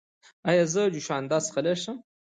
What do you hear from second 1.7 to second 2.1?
شم؟